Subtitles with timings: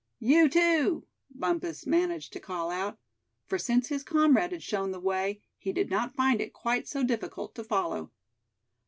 [0.17, 2.97] "You too!" Bumpus managed to call out;
[3.45, 7.03] for since his comrade had shown the way, he did not find it quite so
[7.03, 8.09] difficult to follow.